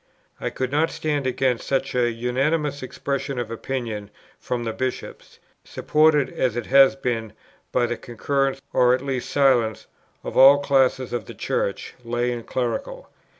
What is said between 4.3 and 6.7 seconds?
from the Bishops, supported, as it